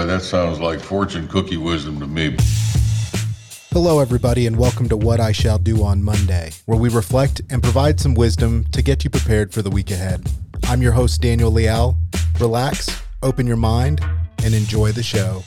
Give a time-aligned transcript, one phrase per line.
[0.00, 2.36] boy, that sounds like fortune cookie wisdom to me.
[3.70, 7.62] Hello, everybody, and welcome to What I Shall Do on Monday, where we reflect and
[7.62, 10.26] provide some wisdom to get you prepared for the week ahead.
[10.64, 11.96] I'm your host, Daniel Leal.
[12.40, 14.00] Relax, open your mind,
[14.42, 15.42] and enjoy the show.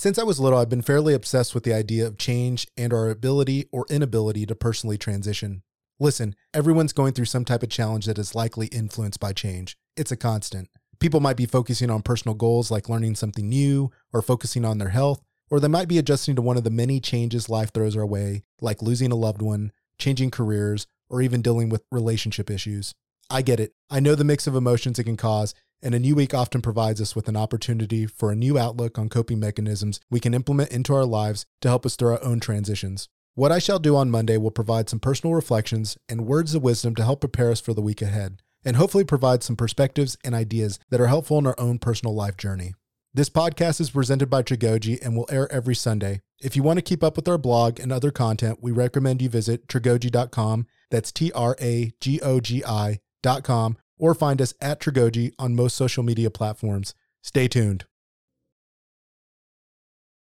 [0.00, 3.10] Since I was little, I've been fairly obsessed with the idea of change and our
[3.10, 5.62] ability or inability to personally transition.
[5.98, 9.76] Listen, everyone's going through some type of challenge that is likely influenced by change.
[9.98, 10.70] It's a constant.
[11.00, 14.88] People might be focusing on personal goals like learning something new or focusing on their
[14.88, 18.06] health, or they might be adjusting to one of the many changes life throws our
[18.06, 22.94] way, like losing a loved one, changing careers, or even dealing with relationship issues.
[23.28, 23.74] I get it.
[23.90, 27.00] I know the mix of emotions it can cause, and a new week often provides
[27.00, 30.94] us with an opportunity for a new outlook on coping mechanisms we can implement into
[30.94, 33.08] our lives to help us through our own transitions.
[33.34, 36.94] What I shall do on Monday will provide some personal reflections and words of wisdom
[36.96, 40.78] to help prepare us for the week ahead, and hopefully provide some perspectives and ideas
[40.90, 42.74] that are helpful in our own personal life journey.
[43.14, 46.20] This podcast is presented by Tragogi and will air every Sunday.
[46.40, 49.28] If you want to keep up with our blog and other content, we recommend you
[49.28, 50.66] visit tragogi.com.
[50.90, 55.76] That's T R A G O G I.com or find us at Tragogi on most
[55.76, 56.94] social media platforms.
[57.22, 57.84] Stay tuned.